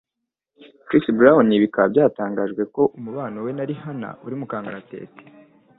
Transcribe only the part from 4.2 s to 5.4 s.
uri mukangaratete